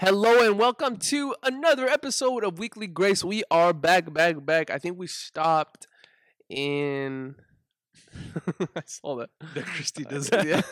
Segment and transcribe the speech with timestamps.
[0.00, 3.22] Hello and welcome to another episode of Weekly Grace.
[3.22, 4.70] We are back, back, back.
[4.70, 5.86] I think we stopped
[6.48, 7.34] in.
[8.76, 9.28] I saw that.
[9.54, 10.46] Doug Christie Uh, does that.
[10.46, 10.62] yeah.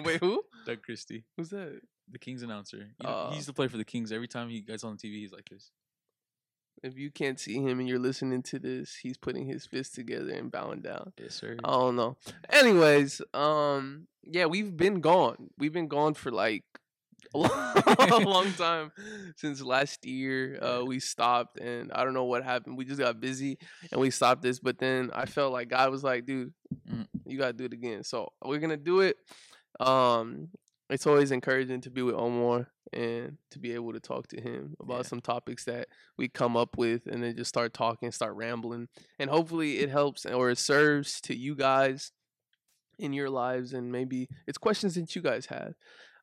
[0.02, 0.42] Wait, who?
[0.66, 1.80] Doug Christie, Who's that?
[2.10, 2.78] the Kings announcer.
[2.78, 3.30] You know, Uh.
[3.30, 4.10] he used to play for the Kings.
[4.10, 5.70] Every time he gets on TV, he's like this.
[6.82, 10.30] If you can't see him and you're listening to this, he's putting his fists together
[10.32, 11.12] and bowing down.
[11.18, 11.56] Yes, sir.
[11.62, 12.16] I don't know.
[12.50, 15.50] Anyways, um, yeah, we've been gone.
[15.56, 16.64] We've been gone for like
[17.34, 17.38] a
[18.24, 18.92] long, time
[19.36, 20.58] since last year.
[20.62, 22.76] Uh, we stopped, and I don't know what happened.
[22.76, 23.58] We just got busy,
[23.92, 24.58] and we stopped this.
[24.60, 26.52] But then I felt like God was like, "Dude,
[26.90, 27.06] Mm.
[27.26, 29.16] you gotta do it again." So we're gonna do it.
[29.80, 30.48] Um,
[30.90, 34.76] it's always encouraging to be with Omar and to be able to talk to him
[34.80, 35.02] about Yeah.
[35.02, 39.30] some topics that we come up with, and then just start talking, start rambling, and
[39.30, 42.12] hopefully it helps or it serves to you guys
[42.98, 45.74] in your lives, and maybe it's questions that you guys have.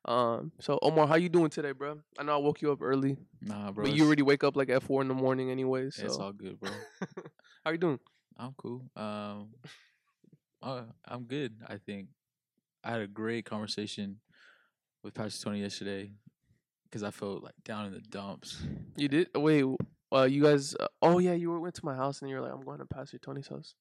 [0.04, 2.00] Um, so Omar, how you doing today, bro?
[2.18, 3.84] I know I woke you up early, Nah, bro.
[3.84, 5.90] but you already wake up like at four in the morning anyway.
[5.90, 6.70] So It's all good, bro.
[7.64, 8.00] how you doing?
[8.36, 8.82] I'm cool.
[8.96, 9.50] Um,
[10.62, 11.54] uh, I'm good.
[11.68, 12.08] I think
[12.82, 14.18] I had a great conversation
[15.04, 16.12] with Pastor Tony yesterday
[16.84, 18.62] because I felt like down in the dumps.
[18.96, 19.28] You did?
[19.36, 19.64] Wait,
[20.12, 20.74] uh, you guys?
[20.78, 22.86] Uh, oh yeah, you went to my house and you were like, "I'm going to
[22.86, 23.74] Pastor Tony's house."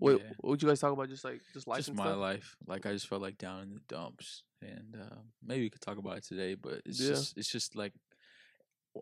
[0.00, 0.32] Wait, Yeah.
[0.38, 1.08] what would you guys talk about?
[1.08, 2.18] Just like just life just my stuff.
[2.18, 2.56] life.
[2.66, 5.98] Like I just felt like down in the dumps, and uh, maybe we could talk
[5.98, 6.54] about it today.
[6.54, 7.10] But it's Yeah.
[7.10, 7.92] just it's just like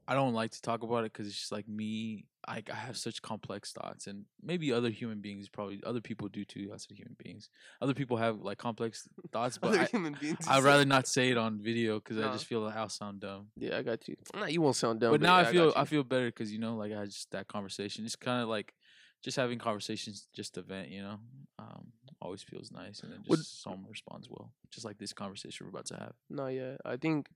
[0.08, 2.24] I don't like to talk about it because it's just like me.
[2.48, 6.44] I I have such complex thoughts, and maybe other human beings probably other people do
[6.46, 6.70] too.
[6.72, 7.50] I said human beings.
[7.80, 11.30] Other people have like complex thoughts, but Other I, human beings I'd rather not say
[11.30, 12.28] it on video because No.
[12.28, 13.48] I just feel like I'll sound dumb.
[13.56, 14.16] Yeah, I got you.
[14.34, 15.10] Nah, you won't sound dumb.
[15.12, 17.10] but now yeah, I feel got I, feel better because you know like I had
[17.10, 18.04] just that conversation.
[18.06, 18.74] It's kind of like
[19.22, 20.88] just having conversations just to vent.
[20.88, 21.18] You know,
[21.58, 25.66] um, always feels nice, and then Would- just someone responds well, just like this conversation
[25.66, 26.14] we're about to have.
[26.30, 26.76] No, yeah.
[26.84, 27.28] I think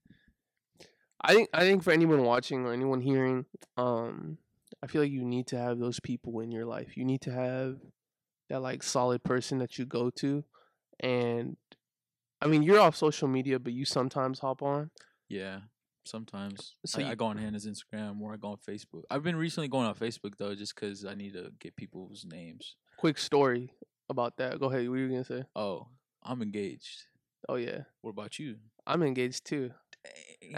[1.20, 3.46] I think I think for anyone watching or anyone hearing,
[3.76, 4.38] um,
[4.82, 6.96] I feel like you need to have those people in your life.
[6.96, 7.78] You need to have
[8.48, 10.44] that like solid person that you go to
[11.00, 11.56] and
[12.40, 14.90] I mean you're off social media but you sometimes hop on.
[15.28, 15.60] Yeah,
[16.06, 16.74] sometimes.
[16.86, 19.02] So I, you- I go on Hannah's Instagram or I go on Facebook.
[19.10, 22.76] I've been recently going on Facebook though, just because I need to get people's names.
[22.98, 23.70] Quick story
[24.08, 24.58] about that.
[24.60, 24.82] Go ahead.
[24.82, 25.44] What were you gonna say?
[25.54, 25.88] Oh,
[26.22, 27.04] I'm engaged.
[27.48, 27.80] Oh yeah.
[28.00, 28.56] What about you?
[28.86, 29.70] I'm engaged too.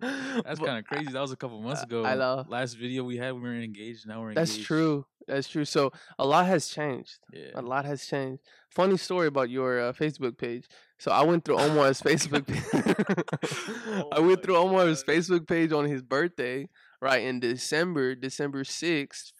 [0.00, 1.12] That's kind of crazy.
[1.12, 2.04] That was a couple months ago.
[2.04, 2.44] I know.
[2.48, 4.06] Last video we had, we were engaged.
[4.06, 4.60] Now we're That's engaged.
[4.62, 5.06] That's true.
[5.28, 5.64] That's true.
[5.64, 7.18] So a lot has changed.
[7.32, 7.50] Yeah.
[7.54, 8.42] A lot has changed.
[8.70, 10.66] Funny story about your uh, Facebook page.
[11.00, 12.62] So I went through Omar's Facebook page.
[14.12, 16.68] I Oh went my through Omar's Facebook page on his birthday,
[17.00, 19.32] right in December, December sixth,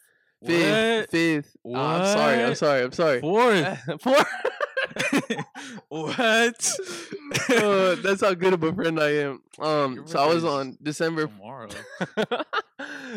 [0.43, 1.55] fifth, fifth.
[1.65, 2.43] Uh, I'm sorry.
[2.43, 2.81] I'm sorry.
[2.83, 3.21] I'm sorry.
[3.21, 3.79] Fourth.
[4.01, 4.25] Four.
[5.89, 6.77] what?
[7.49, 9.41] Uh, that's how good of a friend I am.
[9.59, 11.69] Um, so I was on December, Tomorrow.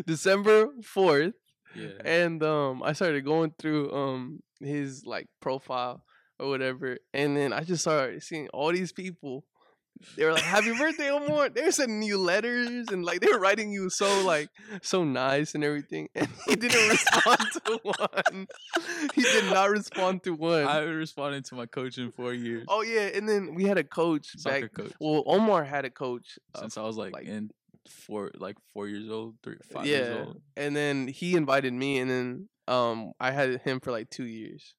[0.07, 1.33] December fourth,
[1.75, 1.89] Yeah.
[2.05, 6.03] and um I started going through um his like profile
[6.39, 9.45] or whatever, and then I just started seeing all these people.
[10.17, 13.39] They were like, "Happy birthday, Omar!" They were sending you letters and like they were
[13.39, 14.49] writing you so like
[14.83, 18.47] so nice and everything, and he didn't respond to one.
[19.15, 20.65] He did not respond to one.
[20.67, 22.65] I responded to my coach in four years.
[22.69, 24.75] oh yeah, and then we had a coach Soccer back.
[24.75, 24.93] coach.
[25.01, 27.51] Well, Omar had a coach uh, Since I was like, like- in
[27.89, 30.43] four, like four years old, three, five yeah, years old.
[30.57, 34.75] and then he invited me, and then um I had him for like two years,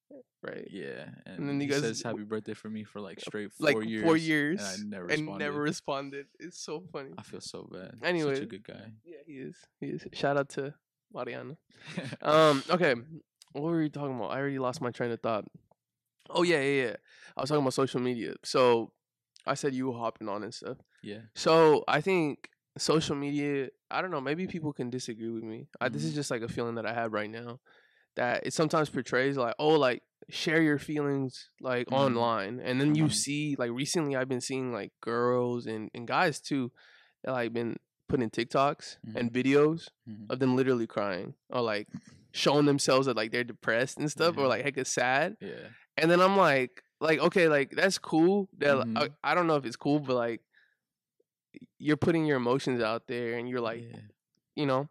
[0.45, 0.67] right?
[0.71, 3.73] Yeah, and, then you he guys- says happy birthday for me for like straight like
[3.73, 4.03] four years.
[4.03, 5.43] four years, and I never and responded.
[5.45, 6.25] never responded.
[6.39, 7.11] It's so funny.
[7.17, 7.95] I feel so bad.
[8.03, 8.91] Anyway, Such a good guy.
[9.03, 9.55] Yeah, he is.
[9.79, 10.05] He is.
[10.13, 10.73] Shout out to
[11.13, 11.57] Mariana.
[12.21, 12.63] Um.
[12.69, 12.95] Okay.
[13.53, 14.31] What were we talking about?
[14.31, 15.45] I already lost my train of thought.
[16.29, 16.95] Oh yeah, yeah, yeah.
[17.37, 18.33] I was talking about social media.
[18.43, 18.91] So
[19.45, 20.77] I said you were hopping on and stuff.
[21.03, 23.69] yeah, So I think social media.
[23.91, 24.19] I don't know.
[24.19, 25.67] Maybe people can disagree with me.
[25.79, 26.15] I, this is Mhm.
[26.15, 27.59] just like a feeling that I have right now.
[28.15, 31.93] That it sometimes portrays like, oh, like share your feelings like Mhm.
[31.93, 33.13] online, and then you Mhm.
[33.13, 36.71] see like recently I've been seeing like girls and and guys too,
[37.23, 37.77] that like been
[38.07, 40.29] putting TikToks and videos Mhm.
[40.29, 41.87] of them literally crying or like
[42.31, 45.37] showing themselves that like they're depressed and stuff or like heck is sad.
[45.41, 48.49] yeah, And then I'm like, like okay, like that's cool.
[48.57, 48.97] That Mhm.
[48.97, 50.41] I, I don't know if it's cool, but like
[51.77, 53.99] you're putting your emotions out there and you're like, yeah.
[54.55, 54.89] you know,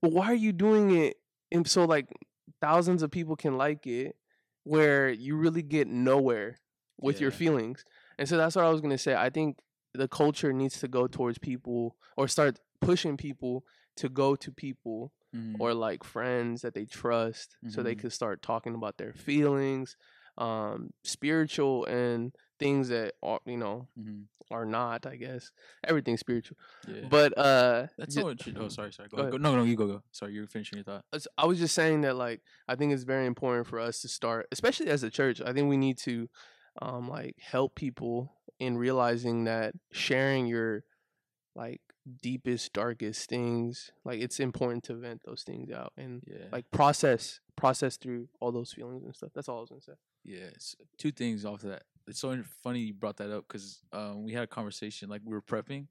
[0.00, 1.16] but why are you doing it?
[1.50, 2.06] And so like
[2.60, 4.16] thousands of people can like it,
[4.64, 6.58] where you really get nowhere
[7.00, 7.84] with your feelings.
[8.18, 9.14] And so that's what I was gonna say.
[9.14, 9.58] I think
[9.94, 13.64] the culture needs to go towards people or start pushing people
[13.96, 15.56] to go to people Mhm.
[15.60, 17.98] or like friends that they trust so they Mhm.
[18.00, 19.96] could start talking about their feelings
[20.38, 24.24] um spiritual and things that are you know Mhm.
[24.50, 25.06] are not.
[25.06, 25.50] I guess
[25.84, 26.56] everything's spiritual.
[26.86, 27.06] Yeah.
[27.08, 28.60] But uh, That's so interesting.
[28.62, 29.08] Oh, sorry, sorry.
[29.08, 29.32] Go, Go ahead.
[29.34, 29.42] ahead.
[29.42, 30.02] go No, no, you go, go.
[30.12, 31.04] Sorry, you were finishing your thought.
[31.38, 34.46] I was just saying that like I think it's very important for us to start,
[34.52, 35.40] especially as a church.
[35.40, 36.28] I think we need to
[36.80, 40.84] um like help people in realizing that sharing your
[41.54, 41.80] like
[42.20, 46.46] deepest darkest things like it's important to vent those things out and Yeah.
[46.50, 49.30] like process process through all those feelings and stuff.
[49.34, 49.92] That's all I was gonna say.
[50.24, 50.50] Yeah,
[50.98, 51.84] two things off of that.
[52.06, 55.32] It's so funny you brought that up because um, we had a conversation like we
[55.32, 55.86] were prepping,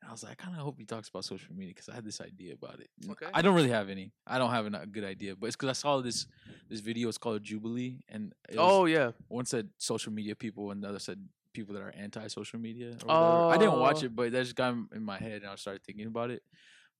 [0.00, 1.94] and I was like, I kind of hope he talks about social media because I
[1.94, 2.88] had this idea about it.
[3.10, 3.26] Okay.
[3.34, 4.12] I don't really have any.
[4.26, 6.26] I don't have a good idea, but it's because I saw this
[6.68, 7.08] this video.
[7.08, 9.12] It's called Jubilee, and Oh yeah.
[9.28, 11.18] one said social media people, and the other said
[11.52, 12.88] people that are anti social media.
[13.04, 13.46] Or whatever.
[13.50, 14.06] I didn't watch Oh.
[14.06, 16.42] it, but that just got in my head, and I started thinking about it.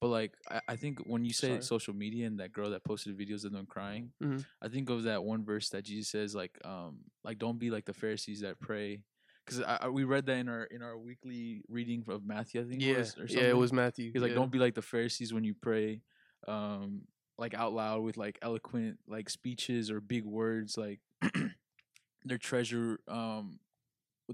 [0.01, 1.63] But like, I, I think when you say Sorry.
[1.63, 4.45] social media and that girl that posted videos of them crying, Mhm.
[4.61, 7.87] I think of that one verse that Jesus says, like, um, like don't be like
[7.87, 9.03] the Pharisees that pray,
[9.45, 12.65] because I, I, we read that in our in our weekly reading of Matthew, I
[12.65, 12.83] think.
[12.83, 12.99] it Yeah.
[12.99, 14.13] was, or Yeah, it was Matthew.
[14.13, 14.35] He's like, yeah.
[14.35, 16.03] don't be like the Pharisees when you pray,
[16.47, 17.03] um,
[17.39, 21.01] like out loud with like eloquent like speeches or big words, like
[22.25, 23.61] their treasure, um,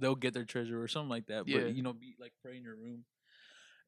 [0.00, 1.46] they'll get their treasure or something like that.
[1.46, 1.60] Yeah.
[1.60, 3.04] But you know, be like pray in your room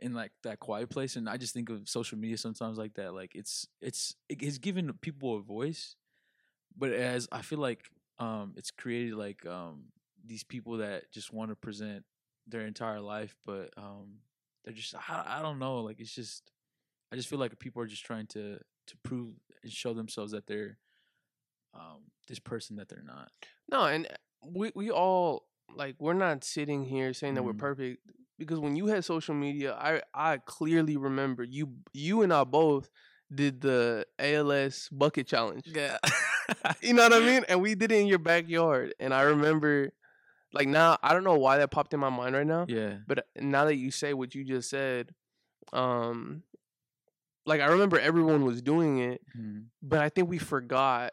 [0.00, 1.16] in like that quiet place.
[1.16, 3.14] And I just think of social media sometimes like that.
[3.14, 5.96] Like it's it's it's given people a voice,
[6.76, 7.84] but as I feel like
[8.18, 9.86] um it's created like um
[10.26, 12.04] these people that just want to present
[12.46, 14.20] their entire life, but um
[14.64, 16.50] they're just I, I don't know like it's just
[17.12, 20.46] I just feel like people are just trying to to prove and show themselves that
[20.46, 20.78] they're
[21.74, 23.30] um this person that they're not.
[23.70, 24.06] No, and
[24.46, 27.58] we we all like we're not sitting here saying that we're Mhm.
[27.58, 28.00] perfect
[28.44, 32.88] because when you had social media, I I clearly remember you you and I both
[33.34, 35.64] did the ALS bucket challenge.
[35.66, 35.98] Yeah.
[36.82, 37.42] You know what I mean?
[37.48, 38.92] And we did it in your backyard.
[39.00, 39.90] And I remember
[40.52, 42.66] like now I don't know why that popped in my mind right now.
[42.68, 42.96] yeah.
[43.06, 45.14] But uh, now that you say what you just said,
[45.72, 46.42] um
[47.46, 49.66] like I remember everyone was doing it, Mhm.
[49.82, 51.12] but I think we forgot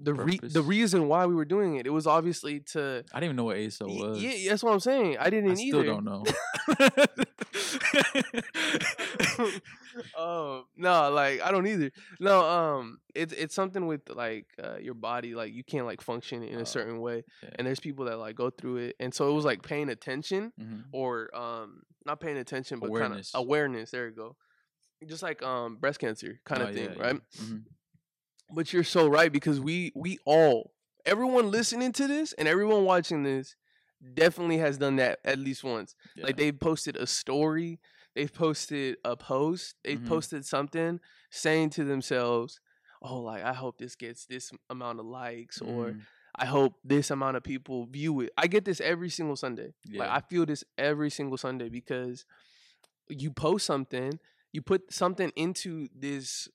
[0.00, 1.86] the re- the reason why we were doing it.
[1.86, 4.22] It was obviously to I didn't even know what ASO was.
[4.22, 5.16] Yeah, that's what I'm saying.
[5.18, 5.82] I didn't I either.
[5.82, 6.24] still don't know.
[10.18, 11.90] um, no, like I don't either.
[12.20, 16.42] No, um, it's it's something with like uh, your body, like you can't like function
[16.42, 17.50] in Oh, a certain way, yeah.
[17.56, 20.52] and there's people that like go through it, and so it was like paying attention
[20.60, 20.84] Mhm.
[20.92, 23.32] or um, not paying attention, but Awareness.
[23.32, 23.90] kind of awareness.
[23.90, 24.36] There you go.
[25.06, 27.20] Just like um, breast cancer kind of Oh, thing, yeah, right?
[27.32, 27.42] yeah.
[27.42, 27.62] Mhm.
[28.50, 30.72] But you're so right because we we all
[31.04, 33.56] everyone listening to this and everyone watching this
[34.14, 35.94] definitely has done that at least once.
[36.16, 36.26] Yeah.
[36.26, 37.80] Like they posted a story,
[38.14, 40.06] they've posted a post, they've Mhm.
[40.06, 41.00] posted something
[41.30, 42.60] saying to themselves,
[43.02, 46.06] "Oh, like I hope this gets this amount of likes or Mhm.
[46.34, 49.74] I hope this amount of people view it." I get this every single Sunday.
[49.90, 52.24] Like I feel this every single Sunday because
[53.08, 54.18] you post something,
[54.52, 56.48] you put something into this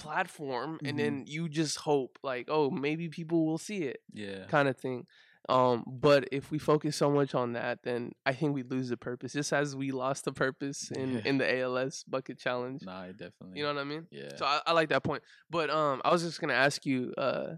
[0.00, 1.02] platform and Mhm.
[1.02, 4.46] then you just hope like oh maybe people will see it yeah.
[4.48, 5.06] kind of thing
[5.48, 8.96] um but if we focus so much on that then i think we lose the
[8.96, 11.20] purpose just as we lost the purpose in Yeah.
[11.24, 13.58] in the als bucket challenge Nah, I definitely.
[13.60, 14.36] you know what i mean Yeah.
[14.36, 17.56] so I, I like that point but um i was just gonna ask you uh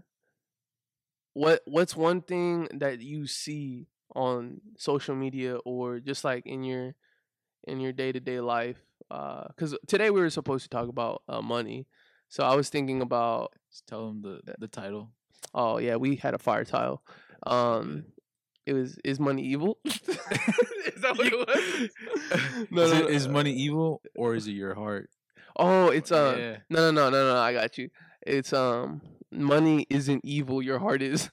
[1.33, 6.93] what what's one thing that you see on social media or just like in your
[7.67, 8.77] in your day-to-day life
[9.11, 11.87] uh because today we were supposed to talk about uh, money
[12.33, 15.11] so i was thinking about Just tell them the the title.
[15.53, 17.03] oh yeah we had a fire tile
[17.45, 18.05] um
[18.65, 19.99] it was is money evil is
[21.03, 21.89] that what it was
[22.71, 25.09] no, is, no, it, no, is money evil or is it your heart?
[25.57, 26.57] oh it's uh yeah.
[26.71, 27.89] no no no no no i got you
[28.25, 28.99] it's um
[29.31, 31.29] money isn't evil your heart is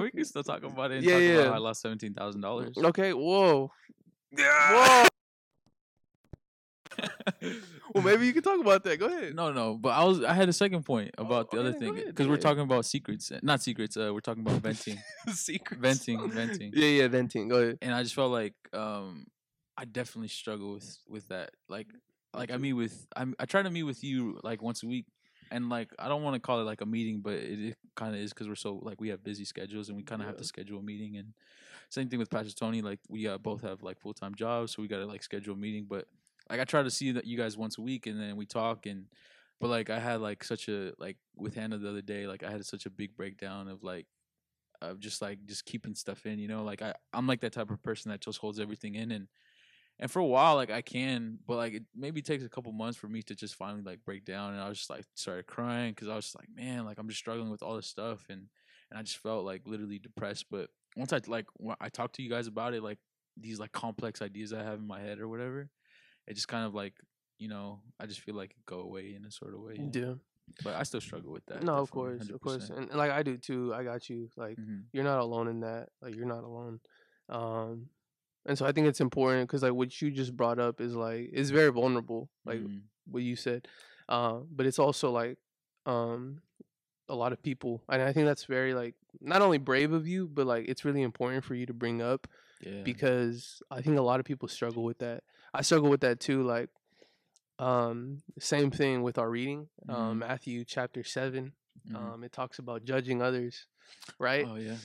[0.00, 1.02] we can still talk about it.
[1.02, 1.50] Yeah, talk yeah.
[1.50, 2.76] I lost seventeen thousand dollars.
[2.78, 3.70] okay whoa
[4.36, 4.72] Yeah.
[4.72, 5.11] whoa
[7.94, 10.32] well maybe you can talk about that go ahead No, no, but I was I
[10.32, 13.38] had a second point about the okay, other thing because we're talking about secrets, uh,
[13.42, 13.96] not secrets.
[13.96, 14.98] Uh, we're talking about venting,
[15.32, 16.72] secrets venting, venting.
[16.74, 19.26] yeah yeah venting go ahead and I just felt like um
[19.76, 21.50] I definitely struggle with with that.
[21.68, 21.88] Like
[22.34, 25.06] like I meet with I'm I try to meet with you like once a week,
[25.50, 28.14] and like I don't want to call it like a meeting, but it, it kind
[28.14, 30.36] of is because we're so like we have busy schedules and we kind of have
[30.36, 31.16] to schedule a meeting.
[31.16, 31.32] And
[31.88, 32.82] same thing with Pastor Tony.
[32.82, 35.54] Like we uh, both have like full time jobs, so we got to like schedule
[35.54, 35.86] a meeting.
[35.88, 36.06] But
[36.50, 38.86] like I try to see that you guys once a week, and then we talk
[38.86, 39.06] and.
[39.60, 42.50] But like I had like such a like with Hannah the other day, like I
[42.50, 44.06] had such a big breakdown of like
[44.80, 46.64] of just like just keeping stuff in, you know.
[46.64, 49.28] Like I I'm like that type of person that just holds everything in, and
[49.98, 52.98] and for a while like I can, but like it maybe takes a couple months
[52.98, 55.92] for me to just finally like break down, and I was just like started crying
[55.92, 58.48] because I was just like man, like I'm just struggling with all this stuff, and
[58.90, 60.46] and I just felt like literally depressed.
[60.50, 61.46] But once I like
[61.80, 62.98] I talked to you guys about it, like
[63.36, 65.70] these like complex ideas I have in my head or whatever,
[66.26, 66.94] it just kind of like
[67.38, 69.74] you know I just feel like it go away in a sort of way.
[69.76, 70.08] you know?
[70.08, 70.14] Yeah.
[70.62, 71.62] But I still struggle with that.
[71.62, 73.72] No, of course, of course, and, and, like I do too.
[73.74, 74.28] I got you.
[74.36, 74.84] Like Mhm.
[74.92, 75.88] you're not alone in that.
[76.00, 76.80] Like you're not alone.
[77.28, 77.88] Um,
[78.44, 81.30] and so I think it's important because like what you just brought up is like
[81.32, 82.28] it's very vulnerable.
[82.44, 82.82] Like Mhm.
[83.06, 83.68] what you said,
[84.08, 85.38] uh, but it's also like
[85.86, 86.42] um
[87.08, 90.28] a lot of people, and I think that's very like not only brave of you,
[90.28, 92.26] but like it's really important for you to bring up
[92.60, 92.82] yeah.
[92.84, 95.24] because I think a lot of people struggle with that.
[95.54, 96.42] I struggle with that too.
[96.42, 96.70] Like,
[97.58, 101.52] um, same thing with our reading, um, Matthew chapter 7
[101.88, 101.96] Mhm.
[101.96, 103.66] Um, it talks about judging others,
[104.18, 104.46] right?
[104.48, 104.76] oh yeah.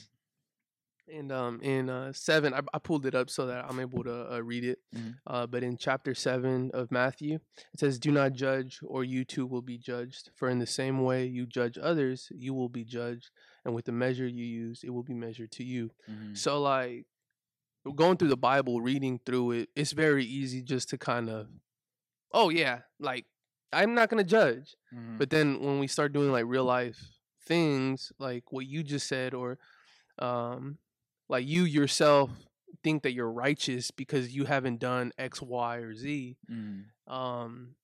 [1.10, 4.34] And um, in uh, seven, I, I pulled it up so that I'm able to
[4.34, 4.78] uh, read it.
[4.94, 5.14] Mhm.
[5.26, 7.38] Uh, but in chapter seven of Matthew,
[7.72, 10.30] it says, "Do not judge, or you too will be judged.
[10.34, 13.30] For in the same way you judge others, you will be judged,
[13.64, 16.36] and with the measure you use, it will be measured to you." Mhm.
[16.36, 17.06] So like
[17.96, 21.48] going through the Bible, reading through it, it's very easy just to kind of,
[22.32, 23.26] oh yeah, like
[23.72, 24.76] I'm not gonna judge.
[24.94, 25.18] Mhm.
[25.18, 27.00] But then when we start doing like real life
[27.46, 29.58] things, like what you just said, or
[30.18, 30.78] um,
[31.28, 32.30] like you yourself
[32.84, 36.84] think that you're righteous because you haven't done X, Y, or Z, Mhm.
[37.06, 37.76] um,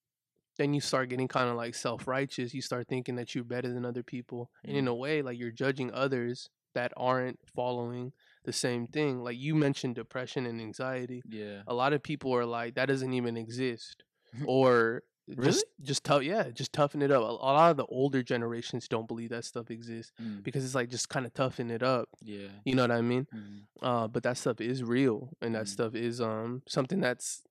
[0.57, 2.55] then you start getting kind of like self righteous.
[2.55, 4.89] You start thinking that you're better than other people, and in Mhm.
[4.89, 8.13] a way, like you're judging others that aren't following
[8.45, 9.21] the same thing.
[9.23, 11.23] Like you mentioned depression and anxiety.
[11.29, 11.63] Yeah.
[11.67, 14.05] A lot of people are like that doesn't even exist,
[14.47, 15.47] or Really?
[15.53, 16.23] just just tough.
[16.23, 17.23] Yeah, just toughen it up.
[17.23, 20.43] A, a lot of the older generations don't believe that stuff exists Mm.
[20.43, 22.11] because it's like just kind of toughen it up.
[22.21, 22.49] Yeah.
[22.67, 23.27] You know what I mean?
[23.35, 23.61] Mhm.
[23.81, 25.69] Uh, but that stuff is real, and that Mm.
[25.69, 27.43] stuff is um something that's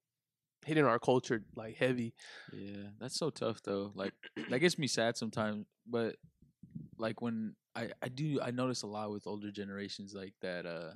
[0.64, 2.14] hitting our culture like heavy.
[2.52, 3.90] Yeah, that's so tough though.
[3.96, 4.12] Like
[4.50, 6.14] that gets me sad sometimes, but
[6.98, 10.92] like when I I do I notice a lot with older generations like that uh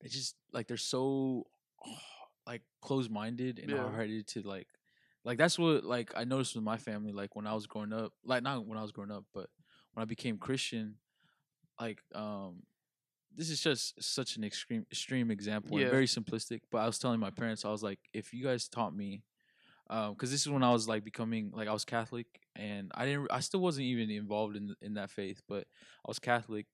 [0.00, 1.44] they just like they're so
[2.46, 3.78] like closed-minded and Yeah.
[3.80, 4.68] hard-headed to like
[5.24, 8.12] like that's what like I noticed with my family like when I was growing up,
[8.24, 9.48] like not when I was growing up, but
[9.94, 10.96] when I became Christian,
[11.80, 12.62] like um
[13.36, 15.84] this is just such an extreme extreme example Yeah.
[15.84, 18.68] and very simplistic, but I was telling my parents I was like if you guys
[18.68, 19.22] taught me
[19.90, 22.26] um cuz this is when I was like becoming like I was Catholic
[22.56, 25.66] and I didn't I still wasn't even involved in in that faith, but
[26.04, 26.66] I was Catholic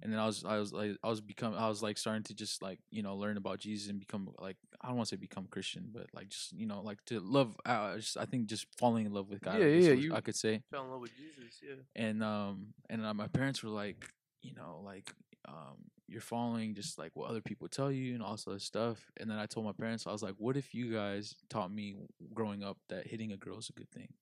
[0.00, 2.34] and then I was I was like I was become I was like starting to
[2.34, 5.20] just like you know learn about Jesus and become like I don't want to say
[5.20, 8.66] become Christian, but like just you know like to love uh, just I think just
[8.78, 9.58] falling in love with God.
[9.60, 11.60] Yeah, yeah, you- I could say Fell in love with Jesus.
[11.62, 11.76] Yeah.
[11.96, 15.12] and um and uh, my parents were like you know like
[15.48, 19.10] um you're following just like what other people tell you and all stuff.
[19.18, 21.96] And then i told my parents i was like what if you guys taught me
[22.34, 24.12] growing up that hitting a girl is a good thing?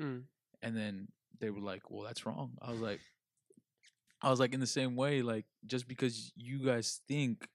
[0.00, 0.24] Mm.
[0.62, 1.08] and then
[1.40, 2.52] they were like well that's wrong.
[2.60, 3.00] I was like
[4.22, 7.48] i was like in the same way like just because you guys think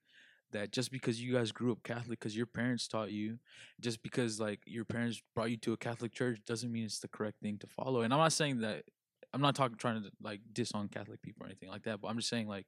[0.52, 3.40] that just because you guys grew up catholic because your parents taught you
[3.80, 7.08] just because like your parents brought you to a catholic church doesn't mean it's the
[7.08, 8.02] correct thing to follow.
[8.02, 8.84] And i'm not saying that
[9.34, 12.08] i'm not talking trying to like diss on catholic people or anything like that but
[12.08, 12.68] i'm just saying like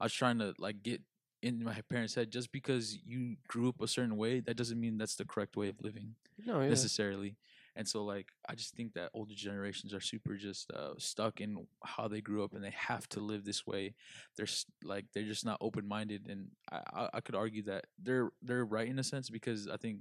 [0.00, 1.00] i was trying to like get
[1.42, 4.96] in my parents head just because you grew up a certain way that doesn't mean
[4.96, 6.14] that's the correct way of living
[6.46, 6.68] No, yeah.
[6.68, 7.36] necessarily.
[7.74, 11.66] And so like I just think that older generations are super just uh, stuck in
[11.82, 13.94] how they grew up and they have to live this way.
[14.36, 14.46] They're
[14.84, 18.66] like they're just not open minded, and I, I I could argue that they're they're
[18.66, 20.00] right in a sense because I think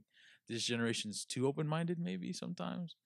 [0.49, 2.97] this generation's too open minded maybe sometimes.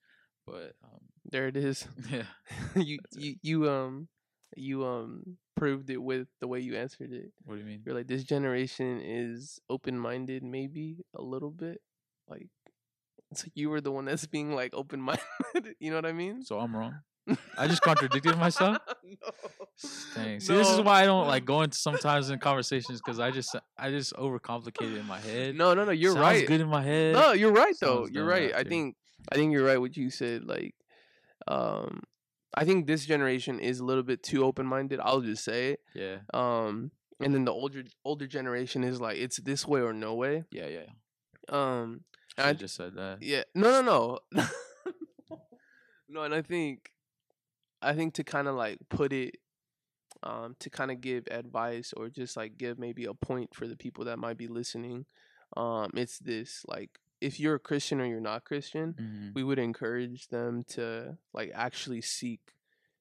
[0.46, 1.00] But um,
[1.30, 1.86] there it is.
[2.10, 2.22] yeah,
[2.76, 3.20] you it.
[3.20, 4.08] you you um
[4.56, 7.32] you um proved it with the way you answered it.
[7.44, 7.82] what do you mean?
[7.84, 11.80] You're like this generation is open minded, maybe a little bit.
[12.28, 12.48] Like
[13.30, 15.24] it's like you were the one that's being like open minded.
[15.80, 16.42] you know what I mean?
[16.42, 16.94] So I'm wrong.
[17.58, 18.78] I just contradicted myself.
[19.02, 19.16] no.
[20.14, 20.38] Dang.
[20.38, 23.54] See, this is why I don't like going to sometimes in conversations because I just
[23.76, 25.56] I just overcomplicate it in my head.
[25.56, 25.90] No, no, no.
[25.90, 26.46] You're Sounds right.
[26.46, 27.14] good in my head.
[27.14, 28.04] No, you're right though.
[28.04, 28.54] Sounds You're right.
[28.54, 28.94] I think
[29.30, 30.44] I think you're right what you said.
[30.44, 30.74] Like,
[31.48, 32.02] um,
[32.54, 35.00] I think this generation is a little bit too open minded.
[35.02, 35.80] I'll just say it.
[35.94, 36.90] Yeah, Um,
[37.20, 40.44] and then the older older generation is like it's this way or no way.
[40.50, 40.86] yeah, yeah.
[41.48, 42.04] Um,
[42.38, 43.18] I I just said that.
[43.22, 44.46] yeah, no, no, no,
[46.08, 46.22] no.
[46.22, 46.90] And I think,
[47.82, 49.36] I think to kind of like put it,
[50.22, 53.76] um, to kind of give advice or just like give maybe a point for the
[53.76, 55.06] people that might be listening.
[55.56, 59.34] Um, it's this like if you're a Christian or you're not Christian, Mhm.
[59.34, 62.40] we would encourage them to like actually seek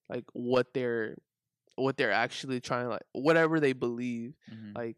[0.10, 1.18] like what they're
[1.76, 4.76] what they're actually trying like whatever they believe Mhm.
[4.76, 4.98] like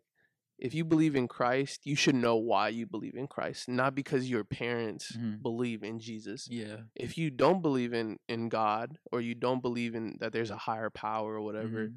[0.60, 4.30] if you believe in Christ you should know why you believe in Christ not because
[4.30, 5.42] your parents Mhm.
[5.42, 6.84] believe in Jesus Yeah.
[6.96, 10.58] if you don't believe in in God or you don't believe in that there's a
[10.58, 11.96] higher power or whatever Mhm.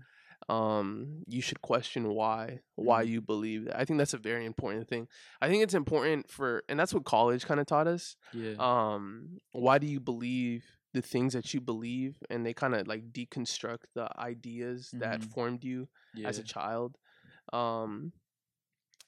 [0.50, 3.08] Um, you should question why why Mhm.
[3.08, 3.78] you believe that.
[3.78, 5.06] I think that's a very important thing.
[5.40, 8.16] I think it's important for, and that's what college kind of taught us.
[8.32, 8.54] Yeah.
[8.58, 13.12] Um, why do you believe the things that you believe, and they kind of like
[13.12, 15.30] deconstruct the ideas that Mhm.
[15.32, 16.26] formed you yeah.
[16.28, 16.98] as a child.
[17.52, 18.12] Um,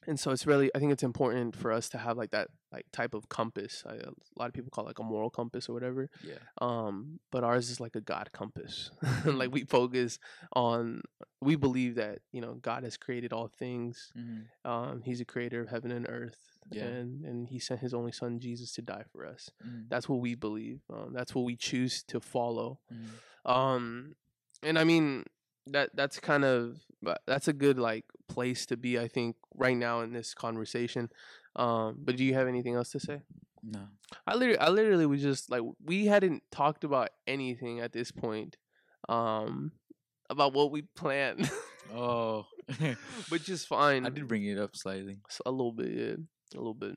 [0.07, 2.87] and so it's really, I think it's important for us to have like that like
[2.93, 3.85] type of compass.
[3.87, 6.09] I, a lot of people call it like a moral compass or whatever.
[6.27, 6.35] yeah.
[6.61, 8.91] Um, but ours is like a God compass.
[9.03, 9.37] Mm-hmm.
[9.39, 10.19] like we focus
[10.55, 11.03] on,
[11.41, 14.11] we believe that you know God has created all things.
[14.19, 14.69] Mm-hmm.
[14.71, 16.39] Um, he's a creator of heaven and earth,
[16.73, 16.85] Yeah.
[16.85, 19.51] and and He sent His only Son Jesus to die for us.
[19.65, 19.83] Mm-hmm.
[19.89, 20.81] That's what we believe.
[20.93, 22.81] Um, that's what we choose to follow.
[22.93, 23.51] Mm-hmm.
[23.53, 24.17] Um,
[24.63, 25.25] and I mean
[25.67, 28.99] that that's kind of but that's a good like place to be.
[28.99, 31.11] I think right now in this conversation.
[31.57, 33.21] Um, but do you have anything else to say?
[33.63, 33.81] No.
[34.27, 38.57] I literally, I literally was just like we hadn't talked about anything at this point,
[39.09, 39.73] um,
[40.31, 41.51] about what we planned,
[41.95, 42.47] Oh.
[43.29, 44.07] which is fine.
[44.07, 45.19] I did bring it up slightly.
[45.45, 46.15] a little bit, yeah,
[46.55, 46.95] a little bit.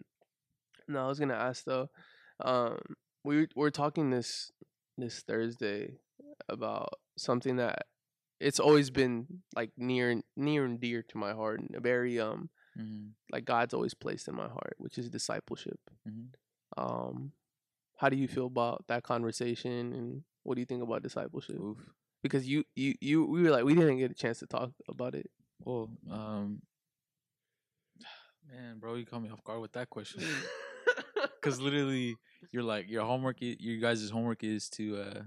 [0.88, 1.90] No, I was gonna ask though.
[2.40, 2.78] Um,
[3.24, 4.52] we were, we're talking this
[4.98, 5.98] this Thursday
[6.48, 7.86] about something that
[8.48, 12.20] it's always been like near and- near and dear to my heart, and a very
[12.20, 13.12] um Mm-hmm.
[13.32, 15.80] like God's always placed in my heart, which is discipleship.
[16.06, 16.28] Mhm.
[16.76, 17.32] Um,
[18.02, 20.08] how do you feel about that conversation, and
[20.44, 21.56] what do you think about discipleship?
[21.58, 21.80] Oof.
[22.22, 25.16] Because you you you we were like we didn't get a chance to talk about
[25.16, 25.30] it.
[25.64, 26.62] Well, um,
[28.52, 30.22] man, bro, you caught me off guard with that question.
[31.42, 32.18] Because literally,
[32.52, 33.38] you're like your homework.
[33.40, 35.22] You guys' homework is to uh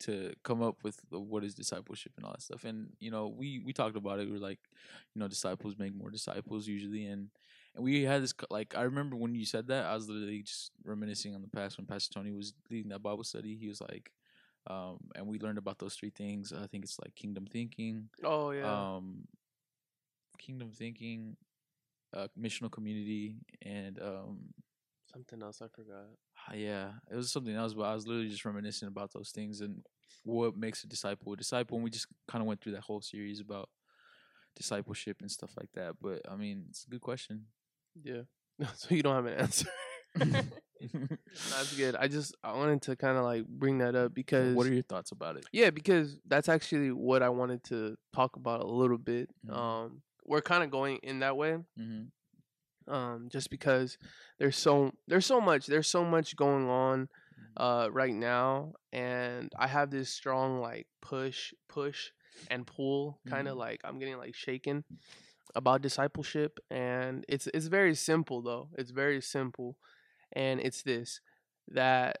[0.00, 2.64] to come up with what is discipleship and all that stuff.
[2.64, 4.28] And you know, we we talked about it.
[4.28, 4.58] We are like,
[5.14, 7.28] you know, disciples make more disciples usually, and
[7.74, 10.72] and we had this like I remember when you said that I was literally just
[10.84, 13.56] reminiscing on the past when Pastor Tony was leading that Bible study.
[13.56, 14.10] He was like.
[14.68, 16.52] Um, and we learned about those three things.
[16.52, 18.96] I think it's like kingdom thinking, oh yeah.
[18.96, 19.28] um
[20.38, 21.36] kingdom thinking
[22.14, 24.38] uh missional community and um
[25.16, 26.06] Something else I forgot.
[26.48, 29.60] ah, yeah it was something else but i was literally just reminiscing about those things
[29.62, 29.82] and
[30.24, 33.00] what makes a disciple a disciple and we just kind of went through that whole
[33.00, 33.68] series about
[34.54, 37.46] discipleship and stuff like that but i mean it's a good question
[38.04, 38.22] Yeah.
[38.74, 39.68] so you don't have an answer.
[40.18, 41.96] That's good.
[41.96, 44.82] I just I wanted to kind of like bring that up because what are your
[44.82, 48.98] thoughts about it yeah because that's actually what I wanted to talk about a little
[48.98, 49.30] bit.
[49.46, 49.56] Mhm.
[49.56, 51.52] Um, we're kind of going in that way.
[51.78, 52.04] mm-hmm.
[52.88, 53.98] Um, just because
[54.38, 57.08] there's so there's so much there's so much going on
[57.56, 62.10] uh right now and I have this strong like push push
[62.50, 63.58] and pull kind of Mhm.
[63.58, 64.84] like I'm getting like shaken
[65.54, 68.70] about discipleship and it's it's very simple though.
[68.76, 69.78] It's very simple
[70.32, 71.20] and it's this
[71.68, 72.16] that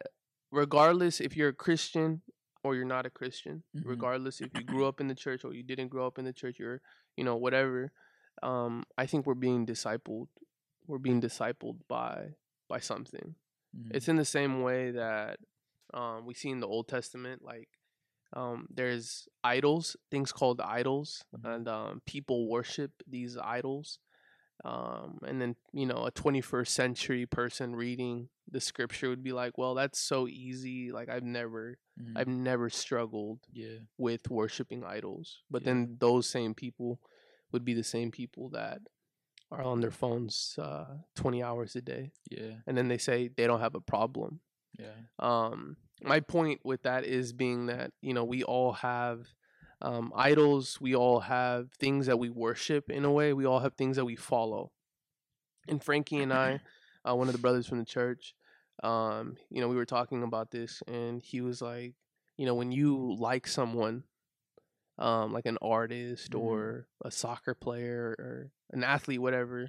[0.50, 2.22] regardless if you're a Christian
[2.64, 3.84] or you're not a Christian, Mhm.
[3.84, 6.32] regardless if you grew up in the church or you didn't grow up in the
[6.32, 6.82] church, you're
[7.16, 7.92] you know whatever.
[8.42, 10.28] Um, I think we're being discipled.
[10.86, 12.34] We're being discipled by
[12.68, 13.34] by something.
[13.76, 13.90] Mm-hmm.
[13.94, 15.38] It's in the same way that
[15.94, 17.68] um, we see in the Old Testament, like
[18.32, 21.54] um, there's idols, things called idols, Mhm.
[21.54, 23.98] and um, people worship these idols.
[24.64, 29.58] Um, and then you know a 21st century person reading the scripture would be like,
[29.58, 30.90] well, that's so easy.
[30.92, 32.12] Like I've never, Mhm.
[32.16, 35.42] I've never struggled yeah with worshiping idols.
[35.50, 35.66] But Yeah.
[35.74, 37.00] then those same people
[37.52, 38.80] would be the same people that
[39.50, 42.12] are on their phones uh, 20 hours a day.
[42.30, 44.40] yeah And then they say they don't have a problem.
[44.78, 49.26] yeah Um, my point with that is being that, you know, we all have
[49.82, 53.74] um, idols, we all have things that we worship in a way, we all have
[53.74, 54.70] things that we follow.
[55.68, 56.60] And Frankie and I,
[57.08, 58.34] uh, one of the brothers from the church,
[58.82, 61.94] um, you know, we were talking about this, and he was like,
[62.36, 64.04] you know, when you like someone,
[64.98, 66.40] um, like an artist Mhm.
[66.40, 69.68] or a soccer player or an athlete, whatever,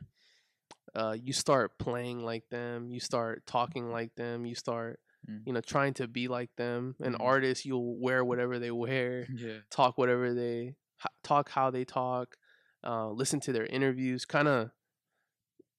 [0.96, 5.42] uh, you start playing like them, you start talking like them, you start, Mm.
[5.46, 6.96] you know, trying to be like them.
[7.00, 7.22] An Mhm.
[7.22, 10.76] artist, you'll wear whatever they wear, yeah talk whatever they
[11.24, 12.38] talk, how they talk,
[12.84, 14.72] uh, listen to their interviews, kind of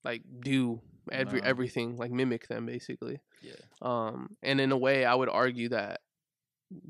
[0.04, 1.46] like do every Wow.
[1.46, 3.20] everything, like mimic them basically.
[3.40, 6.00] yeah Um, and in a way, I would argue that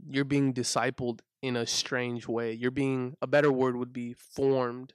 [0.08, 2.52] you're being discipled in a strange way.
[2.52, 4.94] You're being a better word would be formed.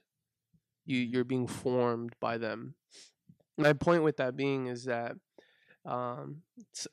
[0.86, 2.74] You you're being formed by them.
[3.56, 5.16] My point with that being is that
[5.84, 6.42] um,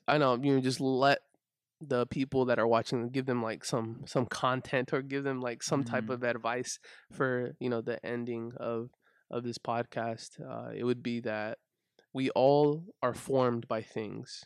[0.06, 1.20] I know you know, just let
[1.80, 5.62] the people that are watching give them like some some content or give them like
[5.62, 6.10] some type Mhm.
[6.14, 6.78] of advice
[7.10, 8.90] for you know the ending of
[9.30, 10.40] of this podcast.
[10.40, 11.58] Uh, it would be that
[12.12, 14.44] we all are formed by things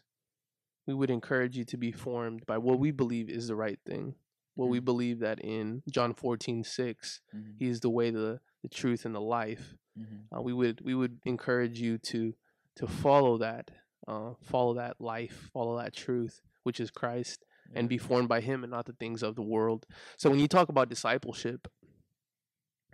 [0.87, 4.15] we would encourage you to be formed by what we believe is the right thing.
[4.55, 4.85] Well, we Mhm.
[4.85, 7.57] believe that in John 14, 6, Mhm.
[7.59, 9.75] he is the way, the, the truth, and the life.
[9.99, 10.27] Mhm.
[10.37, 12.35] Uh, we would we would encourage you to
[12.77, 13.71] to follow that,
[14.07, 18.63] uh, follow that life, follow that truth, which is Christ, and be formed by Him
[18.63, 19.87] and not the things of the world.
[20.19, 21.69] So when you talk about discipleship,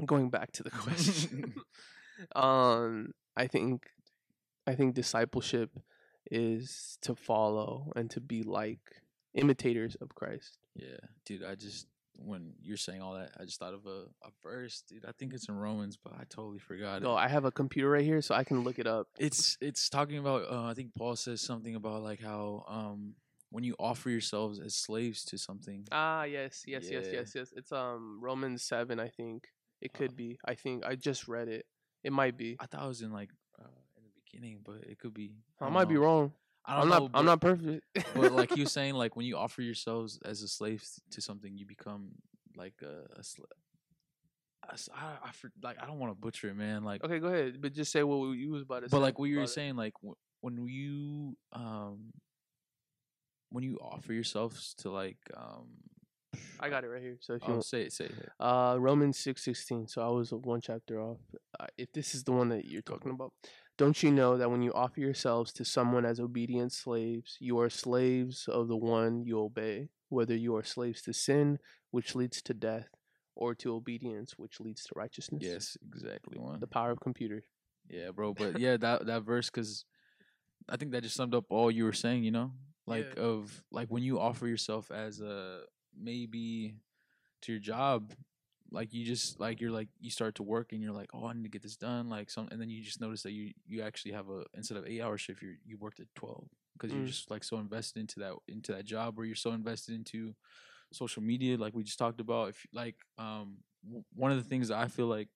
[0.07, 1.55] going back to the question,
[2.37, 3.89] um, I think
[4.67, 5.71] I think discipleship
[6.31, 9.03] is to follow and to be like
[9.35, 10.59] imitators of Christ.
[10.75, 11.43] Yeah, dude.
[11.45, 15.05] I just when you're saying all that, I just thought of a, a verse, dude.
[15.07, 17.21] I think it's in Romans, but I totally forgot No, it.
[17.21, 19.09] I have a computer right here, so I can look it up.
[19.19, 20.51] It's it's talking about.
[20.51, 23.15] Uh, I think Paul says something about like how um
[23.51, 25.87] when you offer yourselves as slaves to something.
[25.93, 27.21] Ah, yes, yes, yes, Yeah.
[27.21, 27.53] yes, yes.
[27.57, 29.49] It's um Romans seven, I think.
[29.81, 30.39] It Uh, could be.
[30.45, 31.67] I think I just read it.
[32.05, 32.57] It might be.
[32.61, 33.65] I thought it was in like uh,
[33.97, 35.35] in the beginning, but it could be.
[35.61, 36.33] I don't might be wrong.
[36.65, 37.11] I know, not.
[37.15, 37.85] I'm not perfect.
[38.15, 41.57] but like you were saying, like when you offer yourselves as a slave to something,
[41.57, 42.11] you become
[42.57, 43.25] like a, a
[44.65, 45.31] I I, I,
[45.63, 46.85] like I don't want to butcher it, man.
[46.85, 47.61] Like, okay, go ahead.
[47.61, 48.97] But just say what you was about to say.
[48.97, 49.49] but like what you were it.
[49.49, 52.13] saying, like w- when you um
[53.51, 55.67] when you offer yourselves to like um
[56.61, 57.17] I got it right here.
[57.21, 59.87] So if you oh say it say it uh Romans six sixteen.
[59.89, 61.19] So I was one chapter off.
[61.59, 63.33] Uh, if this is the one that you're talking about,
[63.83, 67.69] don't you know that when you offer yourselves to someone as obedient slaves, you are
[67.71, 71.59] slaves of the one you obey, whether you are slaves to sin,
[71.91, 72.89] which leads to death,
[73.35, 75.43] or to obedience, which leads to righteousness.
[75.45, 77.45] yes exactly one The power of computers.
[77.99, 79.85] yeah bro but yeah that that verse because
[80.69, 82.53] I think that just summed up all you were saying you know
[82.87, 83.23] like Yeah.
[83.31, 85.63] of like when you offer yourself as a
[86.11, 86.77] maybe
[87.43, 88.13] to your job
[88.73, 91.33] like you just like you're like you start to work and you're like oh i
[91.35, 93.83] need to get this done like some and then you just notice that you you
[93.83, 97.05] actually have a instead of eight hour shift you you worked at 12 because you're
[97.05, 97.07] Mm.
[97.07, 100.35] just like so invested into that into that job or you're so invested into
[100.93, 104.69] social media like we just talked about if like um w- one of the things
[104.69, 105.29] that i feel like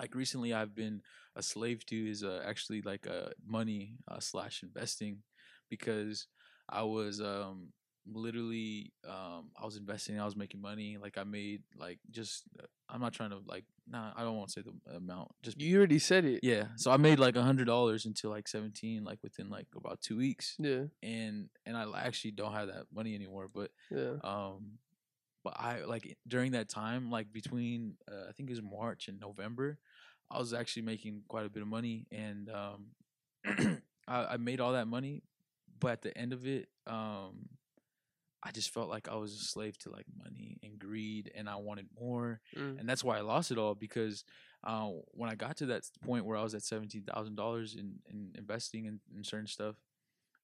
[0.00, 1.02] like recently i've been
[1.36, 5.18] a slave to is uh, actually like uh, money uh, slash investing
[5.70, 6.26] because
[6.68, 7.68] i was um
[8.14, 12.66] literally um i was investing i was making money like i made like just uh,
[12.88, 15.78] i'm not trying to like nah i don't want to say the amount just You
[15.78, 16.40] already said it.
[16.42, 20.00] yeah so i made like a hundred dollars until like 17 like within like about
[20.00, 20.84] two weeks Yeah.
[21.02, 24.16] and and i actually don't have that money anymore but Yeah.
[24.24, 24.78] um
[25.44, 29.18] but i like during that time like between uh, i think it was march and
[29.20, 29.78] november
[30.30, 32.86] i was actually making quite a bit of money and um
[34.08, 35.22] I, I made all that money
[35.78, 37.48] but at the end of it um
[38.42, 41.56] i just felt like i was a slave to like money and greed and i
[41.56, 42.78] wanted more Mm.
[42.80, 44.24] and that's why i lost it all because
[44.64, 48.84] uh, when i got to that point where i was at $17000 in, in investing
[48.86, 49.76] in, in certain stuff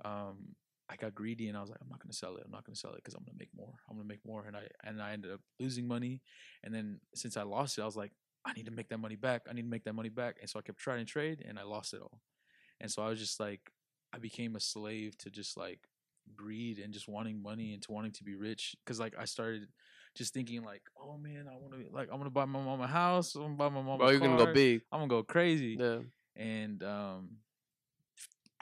[0.05, 0.55] um,
[0.89, 2.43] I got greedy and I was like, I'm not gonna sell it.
[2.45, 3.75] I'm not gonna sell it because I'm gonna make more.
[3.91, 6.21] I'm gonna make more, and I and I ended up losing money.
[6.63, 8.13] And then since I lost it, I was like,
[8.45, 9.43] I need to make that money back.
[9.51, 10.37] I need to make that money back.
[10.41, 12.21] And so I kept trying to trade, and I lost it all.
[12.81, 13.73] And so I was just like,
[14.13, 15.81] I became a slave to just like
[16.35, 18.75] greed and just wanting money and to wanting to be rich.
[18.87, 19.69] Cause like I started
[20.15, 22.87] just thinking like, oh man, I want to like I'm gonna buy my mom a
[22.87, 23.35] house.
[23.35, 24.01] I'm gonna buy my mom.
[24.01, 24.83] A you're gonna go big.
[24.91, 25.99] I'm gonna go crazy Yeah.
[26.35, 27.29] and um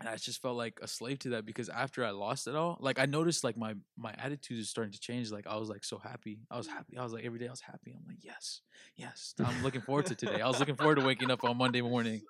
[0.00, 2.76] and I just felt like a slave to that because after I lost it all,
[2.80, 5.30] like I noticed like my my attitude is starting to change.
[5.30, 6.40] Like I was like so happy.
[6.50, 6.96] I was happy.
[6.98, 7.94] I was like every day I was happy.
[7.96, 8.60] I'm like yes,
[8.96, 9.34] yes.
[9.38, 10.40] I'm looking forward to today.
[10.40, 12.22] I was looking forward to waking up on Monday morning.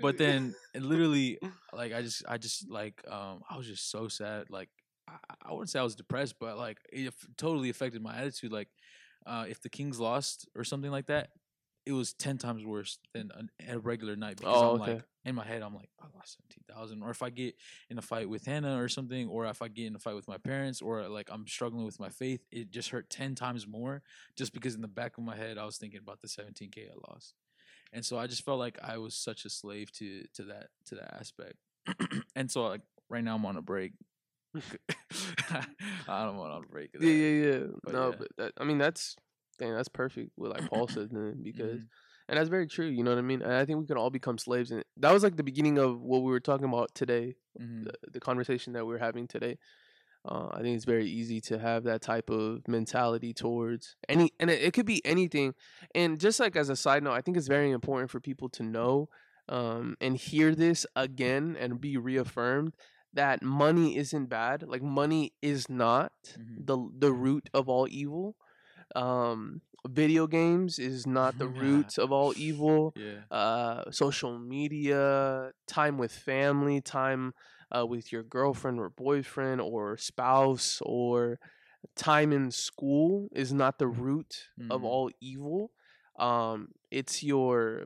[0.00, 1.38] But then literally
[1.72, 4.50] like I just I just like um I was just so sad.
[4.50, 4.70] Like
[5.08, 8.52] I, I wouldn't say I was depressed, but like it totally affected my attitude.
[8.52, 8.68] Like
[9.26, 11.30] uh if the Kings lost or something like that,
[11.86, 14.92] it was ten times worse than an, a regular night because Oh, I'm okay.
[14.92, 17.54] like in my head I'm like I lost seventeen thousand, or if I get
[17.90, 20.28] in a fight with Hannah or something, or if I get in a fight with
[20.28, 24.02] my parents, or like I'm struggling with my faith, it just hurt ten times more
[24.36, 26.88] just because in the back of my head I was thinking about the seventeen k
[26.90, 27.34] I lost,
[27.92, 30.94] and so I just felt like I was such a slave to to that to
[30.96, 31.54] that aspect,
[32.36, 33.92] and so like right now I'm on a break.
[36.08, 36.90] I don't want on a break.
[36.98, 37.66] Yeah, yeah, yeah.
[37.82, 38.14] But no, yeah.
[38.18, 39.16] but that, I mean that's
[39.58, 40.30] dang, that's perfect.
[40.36, 41.86] What like Paul said then because Mhm.
[42.28, 42.86] and that's very true.
[42.86, 43.42] You know what I mean?
[43.42, 46.00] And I think we can all become slaves, and that was like the beginning of
[46.00, 47.36] what we were talking about today.
[47.60, 47.84] Mhm.
[47.84, 49.58] The, the conversation that we're having today.
[50.24, 54.50] Uh, I think it's very easy to have that type of mentality towards any, and
[54.50, 55.54] it, it could be anything.
[55.94, 58.62] And just like as a side note, I think it's very important for people to
[58.62, 59.08] know
[59.48, 62.74] um, and hear this again and be reaffirmed
[63.14, 64.62] that money isn't bad.
[64.68, 66.66] Like money is not Mhm.
[66.66, 68.36] the the root of all evil.
[68.94, 73.24] Um, video games is not the root of all evil Yeah.
[73.36, 77.32] uh, social media, time with family, time
[77.76, 81.38] uh, with your girlfriend or boyfriend or spouse, or
[81.96, 84.84] time in school is not the root of Mhm.
[84.84, 85.70] all evil.
[86.18, 87.84] Um, it's your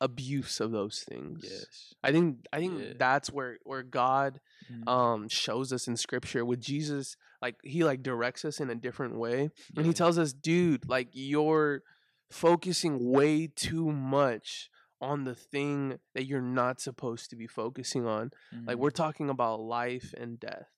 [0.00, 1.40] abuse of those things.
[1.42, 1.94] Yes.
[2.04, 2.92] I think I think Yeah.
[2.98, 4.88] that's where where God Mhm.
[4.88, 9.16] um shows us in scripture with Jesus like he like directs us in a different
[9.16, 11.82] way and he tells us dude like you're
[12.30, 18.30] focusing way too much on the thing that you're not supposed to be focusing on
[18.66, 18.80] like Mhm.
[18.80, 20.70] we're talking about life and death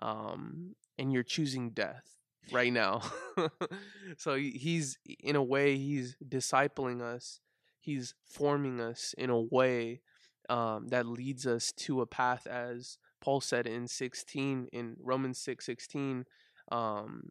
[0.00, 2.16] um and you're choosing death
[2.50, 3.00] right now
[4.16, 7.40] so he's in a way he's discipling us
[7.80, 10.00] he's forming us in a way
[10.48, 15.64] um that leads us to a path as paul said in 16 in romans 6
[15.64, 16.24] 16
[16.72, 17.28] um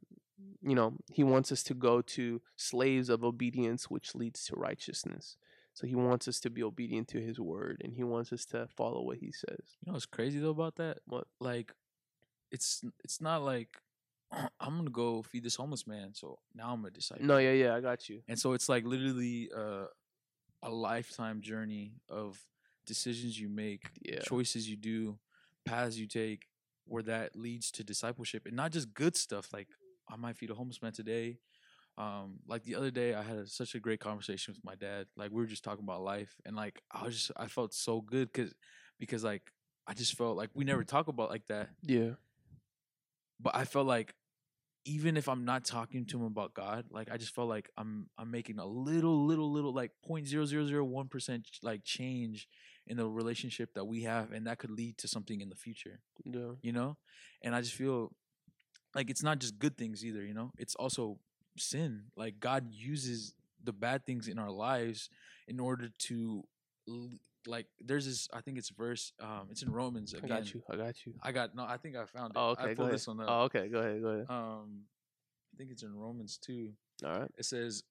[0.61, 5.35] you know he wants us to go to slaves of obedience which leads to righteousness
[5.73, 8.67] so he wants us to be obedient to his word and he wants us to
[8.75, 10.97] follow what he says You know what's crazy though about that?
[11.05, 11.27] What?
[11.39, 11.73] Like,
[12.51, 13.69] it's it's not like
[14.59, 17.25] I'm gonna go feed this homeless man, so now I'm a disciple.
[17.25, 19.85] no yeah yeah i got you And so it's like literally uh,
[20.63, 22.39] a lifetime journey of
[22.85, 24.19] decisions you make, Yeah.
[24.21, 25.17] choices you do,
[25.65, 26.47] paths you take,
[26.85, 29.51] where that leads to discipleship, and not just good stuff.
[29.53, 29.67] Like
[30.09, 31.39] I might feed a homeless man today.
[31.97, 35.07] Um, like the other day, I had a, such a great conversation with my dad.
[35.15, 38.01] Like we were just talking about life, and like I was just I felt so
[38.01, 38.53] good because
[38.99, 39.51] because like
[39.87, 42.11] I just felt like we never talk about like that yeah
[43.41, 44.13] but I felt like
[44.85, 48.07] even if I'm not talking to him about God, like I just felt like I'm
[48.17, 52.47] I'm making a little little little like point zero zero zero one percent like change
[52.87, 55.99] in the relationship that we have, and that could lead to something in the future,
[56.25, 56.97] yeah you know.
[57.43, 58.11] And I just feel
[58.95, 60.51] like it's not just good things either, you know.
[60.57, 61.19] It's also
[61.57, 62.03] sin.
[62.15, 63.33] Like God uses
[63.63, 65.09] the bad things in our lives
[65.47, 66.43] in order to
[67.47, 70.75] like there's this I think it's verse um it's in Romans i got you i
[70.75, 72.37] got you I got no I think I found it.
[72.39, 73.25] oh okay go pulled ahead this one up.
[73.29, 74.81] oh okay go ahead go ahead Um,
[75.53, 76.71] I think it's in Romans two.
[77.05, 77.83] all right It says,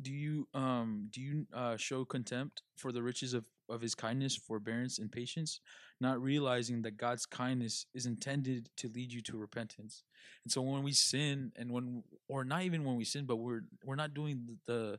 [0.00, 4.36] "Do you um do you uh, show contempt for the riches of of His kindness,
[4.36, 5.60] forbearance, and patience,
[6.00, 10.02] not realizing that God's kindness is intended to lead you to repentance?"
[10.44, 13.62] And so when we sin, and when or not even when we sin, but we're
[13.84, 14.98] we're not doing the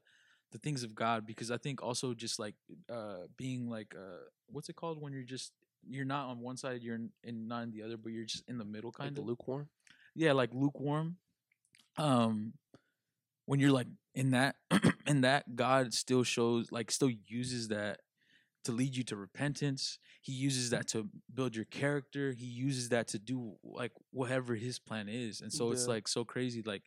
[0.52, 2.56] the, things of God because I think also just like
[2.90, 5.52] uh being like uh what's it called when you're just
[5.86, 8.44] you're not on one side, you're in, and not in the other, but you're just
[8.48, 9.28] in the middle kind the of?
[9.28, 9.68] lukewarm?
[10.16, 11.18] Yeah like lukewarm.
[11.98, 12.54] Um
[13.46, 14.56] when you're like in that
[15.08, 18.00] in that god still shows like still uses that
[18.66, 20.00] to lead you to repentance.
[20.22, 22.34] He uses that to build your character.
[22.34, 25.42] He uses that to do like whatever his plan is.
[25.42, 26.84] And so it's like so crazy like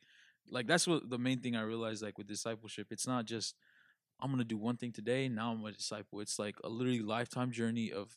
[0.50, 2.88] like that's what the main thing i realized like with discipleship.
[2.90, 3.54] It's not just
[4.20, 6.20] i'm gonna do one thing today now i'm a disciple.
[6.20, 8.16] It's like a literally lifetime journey of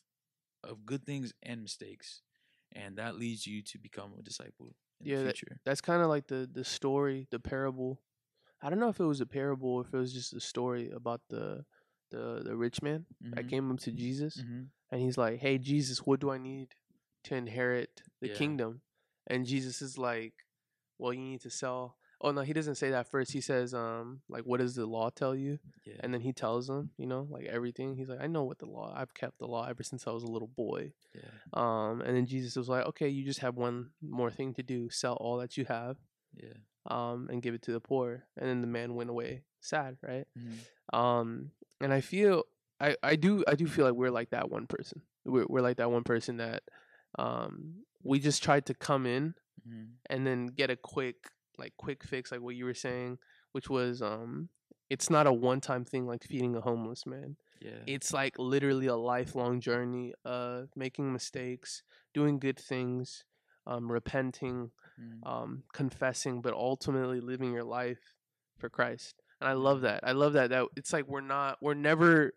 [0.64, 2.22] of good things and mistakes.
[2.74, 6.08] And that leads you to become a disciple in Yeah, the that- that's kind of
[6.08, 8.00] like the the story the parable
[8.62, 10.90] i don't know if it was a parable or if it was just a story
[10.90, 11.64] about the
[12.10, 13.50] the the rich man that Mhm.
[13.50, 14.68] came up to jesus Mhm.
[14.90, 16.68] and he's like hey jesus what do i need
[17.24, 18.34] to inherit the Yeah.
[18.34, 18.82] kingdom
[19.26, 20.34] and jesus is like
[20.98, 24.22] well you need to sell oh no he doesn't say that first he says um
[24.28, 25.96] like what does the law tell you Yeah.
[26.00, 28.66] and then he tells them you know like everything he's like i know what the
[28.66, 31.30] law i've kept the law ever since i was a little boy yeah.
[31.62, 34.88] um and then jesus was like okay you just have one more thing to do
[34.90, 35.96] sell all that you have
[36.34, 36.58] Yeah.
[36.86, 38.24] Um, and give it to the poor.
[38.36, 40.26] And then the man went away sad, right?
[40.38, 40.96] Mhm.
[40.98, 42.44] Um, and I feel
[42.80, 45.02] I, I do I do feel like we're like that one person.
[45.24, 46.62] We're we're like that one person that
[47.18, 49.34] um we just tried to come in
[49.68, 49.90] Mhm.
[50.10, 53.18] and then get a quick like quick fix like what you were saying,
[53.52, 54.48] which was um
[54.90, 57.36] it's not a one time thing like feeding a homeless man.
[57.60, 57.82] Yeah.
[57.86, 63.24] It's like literally a lifelong journey of making mistakes, doing good things,
[63.66, 64.70] um, repenting,
[65.00, 65.26] Mhm.
[65.26, 68.14] um, confessing, but ultimately living your life
[68.58, 69.22] for Christ.
[69.40, 70.00] And I love that.
[70.02, 70.50] I love that.
[70.50, 72.32] That it's like we're not, we're never,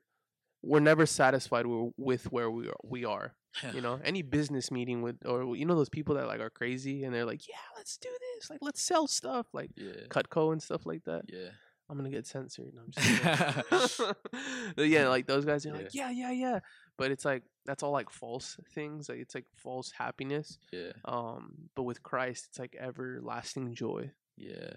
[0.63, 2.75] we're never satisfied with, with where we are.
[2.83, 3.35] We are.
[3.73, 7.05] You know, any business meeting with, or you know, those people that like are crazy
[7.05, 8.49] and they're like, yeah, let's do this.
[8.49, 10.07] Like, let's sell stuff, like Yeah.
[10.09, 11.23] Cutco and stuff like that.
[11.29, 11.49] Yeah.
[11.89, 12.73] I'm gonna get censored.
[12.73, 14.01] No, I'm just
[14.77, 16.59] yeah, like those guys are like, yeah, yeah, yeah.
[16.97, 19.09] But it's like that's all like false things.
[19.09, 20.57] Like it's like false happiness.
[20.71, 20.93] Yeah.
[21.05, 24.11] Um, but with Christ, it's like everlasting joy.
[24.37, 24.73] Yeah.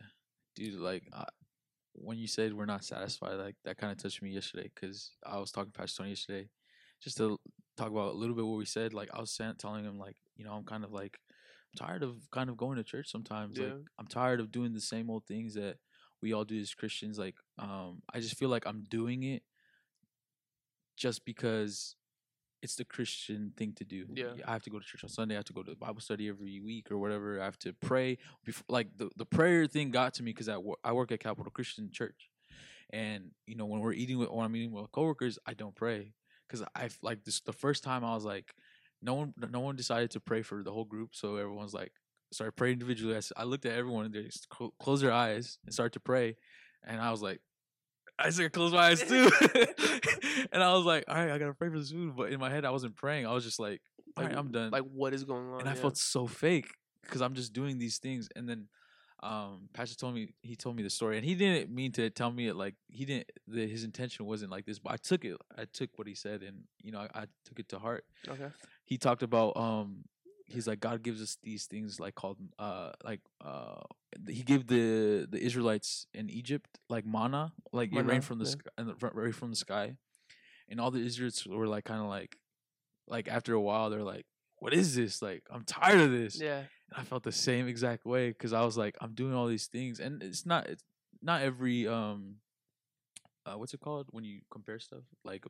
[0.54, 1.24] Dude, like I,
[1.94, 5.38] when you said we're not satisfied, like that kind of touched me yesterday because I
[5.38, 6.48] was talking to Pastor Tony yesterday,
[7.02, 7.38] just to
[7.76, 8.92] talk about a little bit what we said.
[8.92, 11.18] Like I was saying, telling him like, you know, I'm kind of like,
[11.72, 13.58] I'm tired of kind of going to church sometimes.
[13.58, 13.74] Like Yeah.
[13.98, 15.76] I'm tired of doing the same old things that
[16.22, 17.18] we all do as Christians.
[17.18, 19.42] Like, um, I just feel like I'm doing it
[20.96, 21.96] just because
[22.62, 24.06] it's the Christian thing to do.
[24.14, 24.32] Yeah.
[24.46, 25.34] I have to go to church on Sunday.
[25.34, 27.40] I have to go to Bible study every week or whatever.
[27.40, 28.18] I have to pray.
[28.44, 31.20] Before, like the, the prayer thing got to me because I, wo- I work at
[31.20, 32.28] Capital Christian Church,
[32.90, 36.14] and you know when we're eating with when I'm eating with coworkers, I don't pray
[36.48, 38.54] because I like this the first time I was like,
[39.00, 41.92] no one no one decided to pray for the whole group, so everyone's like
[42.32, 43.18] started praying individually.
[43.36, 46.36] I looked at everyone and they just clo- close their eyes and start to pray,
[46.84, 47.40] and I was like.
[48.20, 49.30] I started to close my eyes too,
[50.52, 52.50] and I was like, "All right, I gotta pray for this food." But in my
[52.50, 53.28] head, I wasn't praying.
[53.28, 53.80] I was just like,
[54.16, 55.60] "All right, I'm done." Like what is going on?
[55.60, 55.80] and I yeah.
[55.80, 56.66] felt so fake
[57.02, 58.28] because I'm just doing these things.
[58.36, 58.68] And then
[59.22, 62.30] um Pastor told me he told me the story, and he didn't mean to tell
[62.30, 63.30] me it like he didn't.
[63.46, 65.36] The, his intention wasn't like this, but I took it.
[65.56, 68.04] I took what he said, and you know I, I took it to heart.
[68.28, 68.48] okay.
[68.84, 70.04] He talked about um
[70.48, 73.82] he's like God gives us these things like called uh like uh
[74.28, 78.50] he gave the the Israelites in Egypt like manna like it rained from the yeah.
[78.52, 79.96] sky and rain from the sky,
[80.68, 82.36] and all the Israelites were like kind of like
[83.06, 84.26] like after a while they're like
[84.60, 86.58] what is this like I'm tired of this Yeah.
[86.58, 89.66] and I felt the same exact way because I was like, I'm doing all these
[89.66, 90.82] things, and it's not it's
[91.22, 92.36] not every um,
[93.46, 95.44] uh, what's it called when you compare stuff like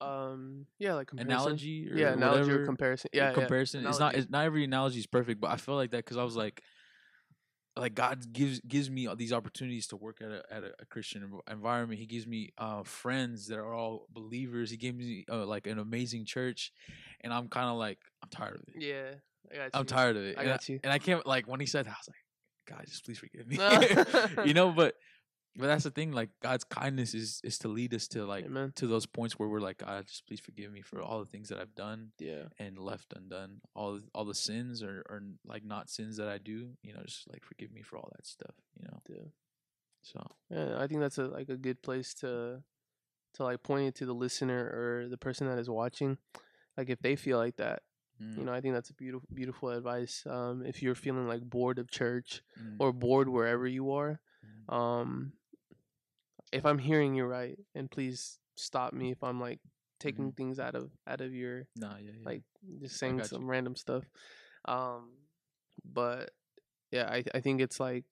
[0.00, 0.66] Um.
[0.78, 0.94] Yeah.
[0.94, 1.32] Like comparison.
[1.32, 2.12] analogy or Yeah.
[2.12, 3.10] Analogy or whatever, comparison.
[3.12, 3.28] Yeah.
[3.28, 3.34] yeah.
[3.34, 3.86] comparison.
[3.86, 6.24] It's not it's not every analogy is perfect, but I felt like that because I
[6.24, 6.62] was like,
[7.76, 12.00] like God gives gives me these opportunities to work at a at a, Christian environment.
[12.00, 14.70] He gives me uh friends that are all believers.
[14.70, 16.72] He gave me uh, like an amazing church,
[17.20, 18.82] and I'm kind of like I'm tired of it.
[18.82, 19.14] Yeah.
[19.50, 19.70] I got you.
[19.74, 20.38] I'm tired of it.
[20.38, 20.80] I and got you.
[20.82, 23.46] And I can't like when he said that, I was like, God, just please forgive
[23.46, 23.58] me.
[24.46, 24.94] You know, but
[25.56, 26.12] but that's the thing.
[26.12, 28.72] Like God's kindness is is to lead us to like Amen.
[28.76, 31.48] to those points where we're like, God, just please forgive me for all the things
[31.48, 32.44] that I've done Yeah.
[32.58, 33.60] and left undone.
[33.74, 36.76] All the- all the sins or or like not sins that I do.
[36.82, 38.54] You know, just like forgive me for all that stuff.
[38.76, 39.00] You know.
[39.08, 39.28] Yeah.
[40.02, 40.78] So Yeah.
[40.82, 42.62] I think that's a like a good place to
[43.34, 46.18] to like point it to the listener or the person that is watching.
[46.76, 47.82] Like if they feel like that,
[48.20, 50.24] mm, you know, I think that's a beautiful beautiful advice.
[50.26, 54.72] Um, if you're feeling like bored of church mm, or bored wherever you are, mm,
[54.74, 55.32] um,
[56.52, 59.60] if I'm hearing you right, and please stop me if I'm like
[59.98, 62.26] taking things out of out of your nah, yeah, yeah.
[62.28, 62.42] like
[62.80, 63.36] just saying got you.
[63.36, 64.04] some random stuff.
[64.66, 65.10] Um,
[65.84, 66.30] but
[66.90, 68.04] yeah, I I think it's like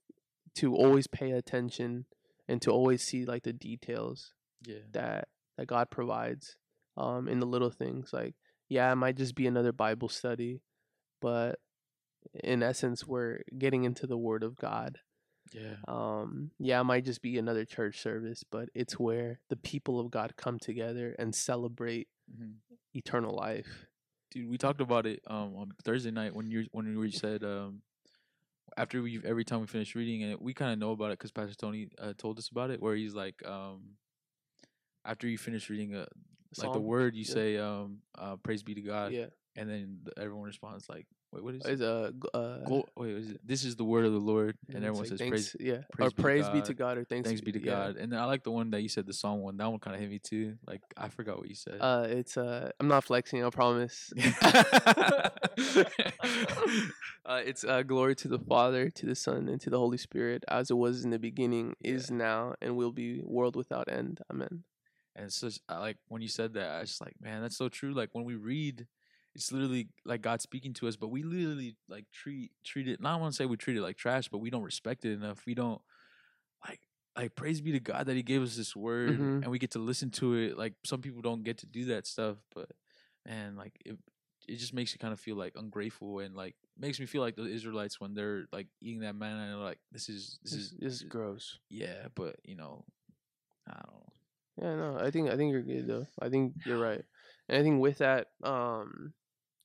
[0.57, 2.07] to always pay attention
[2.49, 4.33] and to always see like the details
[4.67, 6.57] yeah, that that God provides
[6.97, 8.35] um in the little things like
[8.69, 10.63] yeah it might just be another Bible study
[11.21, 11.61] but
[12.35, 14.99] in essence we're getting into the word of God
[15.53, 20.01] yeah, um yeah it might just be another church service but it's where the people
[20.01, 22.55] of God come together and celebrate mhm.
[22.95, 23.87] eternal life
[24.31, 24.49] dude.
[24.49, 27.83] We talked about it um on Thursday night when you when you said um
[28.77, 31.33] after we every time we finish reading and we kind of know about it because
[31.33, 33.95] Pastor Tony uh, told us about it where he's like um
[35.05, 36.07] after you finish reading a
[36.59, 37.35] like the word you Yeah.
[37.35, 41.55] say um uh praise be to God yeah and then everyone responds like wait what
[41.55, 41.85] is is it?
[41.85, 44.77] a g- uh Glo- wait is it this is the word of the Lord and
[44.77, 46.99] everyone like says thanks, praise yeah praise or be to praise be God, to God
[46.99, 47.71] or thanks, thanks be to yeah.
[47.73, 49.81] God and then I like the one that you said the song one that one
[49.81, 52.89] kind of hit me too like I forgot what you said uh it's uh I'm
[52.89, 54.13] not flexing I promise
[57.25, 60.45] uh, it's uh, glory to the Father, to the Son, and to the Holy Spirit,
[60.49, 64.21] as it was in the beginning, is now, and will be, world without end.
[64.31, 64.65] Amen.
[65.15, 67.57] And it's just I like when you said that, I was just like, man, that's
[67.57, 67.93] so true.
[67.93, 68.87] Like when we read,
[69.35, 73.01] it's literally like God speaking to us, but we literally like treat treat it.
[73.01, 75.45] Not want to say we treat it like trash, but we don't respect it enough.
[75.47, 75.81] We don't
[76.67, 76.81] like
[77.17, 79.43] like praise be to God that He gave us this word Mhm.
[79.43, 80.59] and we get to listen to it.
[80.59, 82.71] Like some people don't get to do that stuff, but
[83.27, 83.97] and like it
[84.49, 87.37] it just makes you kind of feel like ungrateful and like makes me feel like
[87.37, 90.61] the Israelites when they're like eating that manna and they're like this is this This,
[90.63, 91.59] is this is gross.
[91.69, 92.85] yeah, but you know,
[93.69, 94.13] I don't know.
[94.61, 96.07] Yeah, no, I think I think you're good though.
[96.21, 97.05] I think you're right,
[97.49, 99.13] and I think with that, um,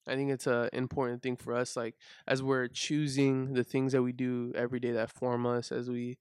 [0.08, 1.96] I think it's a important thing for us, like
[2.28, 6.18] as we're choosing the things that we do every day that form us, as we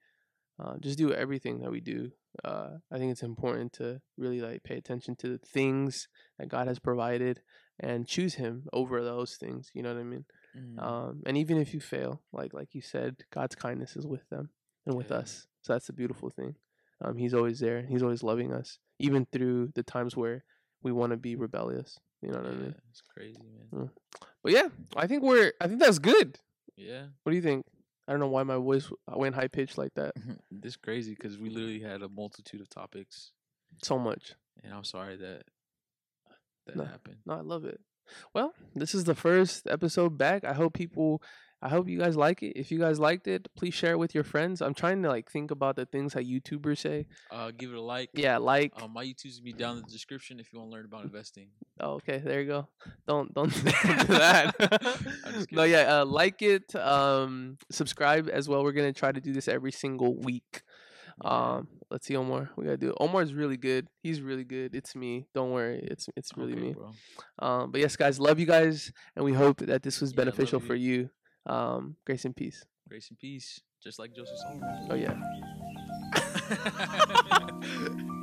[0.63, 2.13] uh, just do everything that we do.
[2.45, 6.09] Uh, I think it's important to really like pay attention to the things
[6.39, 7.43] that God has provided
[7.81, 9.71] and choose Him over those things.
[9.75, 10.25] You know what I mean?
[10.57, 10.83] Mm.
[10.83, 14.51] Um, and even if you fail, like like you said, God's kindness is with them
[14.87, 15.19] and with Yeah.
[15.19, 15.47] us.
[15.63, 16.57] So that's the beautiful thing.
[17.01, 17.83] Um, he's always there.
[17.83, 20.45] He's always loving us, even through the times where
[20.83, 21.99] we want to be rebellious.
[22.23, 22.65] You know what I mean?
[22.75, 23.91] Yeah, it's crazy, man.
[24.43, 25.53] But yeah, I think we're.
[25.61, 26.39] I think that's good.
[26.77, 27.65] Yeah, What do you think?
[28.09, 30.15] I don't know why my voice uh, went high pitched like that
[30.51, 33.33] this crazy because we literally had a multitude of topics,
[33.83, 34.35] so much.
[34.65, 35.43] and I'm sorry that
[36.67, 36.85] that No.
[36.85, 37.17] happened.
[37.27, 37.81] No, I love it.
[38.35, 40.45] Well, this is the first episode back.
[40.45, 41.23] I hope people
[41.63, 42.55] I hope you guys like it.
[42.59, 44.61] If you guys liked it, please share it with your friends.
[44.61, 47.07] I'm trying to like think about the things that YouTubers say.
[47.31, 48.11] Uh, give it a like.
[48.15, 48.73] Yeah, like.
[48.83, 51.05] Um, my YouTube's gonna be down in the description if you want to learn about
[51.05, 51.49] investing.
[51.81, 52.69] Oh, okay, there you go.
[53.07, 55.47] Don't don't, don't that.
[55.53, 56.75] No, yeah, uh, like it.
[56.75, 58.65] Um, subscribe as well.
[58.65, 60.63] We're gonna try to do this every single week.
[61.21, 62.51] Um, let's see Omar.
[62.57, 62.97] We gotta do it.
[62.99, 63.87] Omar's really good.
[64.03, 64.75] He's really good.
[64.75, 65.27] It's me.
[65.35, 65.79] Don't worry.
[65.91, 66.73] It's it's really Okay, me.
[66.75, 66.91] bro.
[67.39, 70.61] Um, but yes, guys, love you guys, and we hope that this was Yeah, beneficial
[70.61, 70.67] you.
[70.67, 71.11] for you.
[71.47, 72.65] Um, grace and peace.
[72.89, 74.39] Grace and peace, just like Joseph
[74.91, 75.15] Oh yeah.